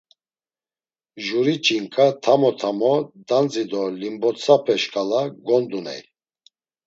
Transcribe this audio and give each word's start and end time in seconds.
Juri 1.25 1.55
ç̌inǩa 1.65 2.07
tamo 2.23 2.51
tamo 2.59 2.93
dandzi 3.27 3.63
do 3.71 3.83
limbotsape 3.99 4.75
şǩala 4.81 5.21
gonduney. 5.45 6.01